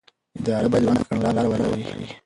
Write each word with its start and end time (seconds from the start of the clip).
اداره 0.39 0.67
باید 0.71 0.83
روښانه 0.83 1.03
کړنلارې 1.07 1.47
ولري. 1.49 2.07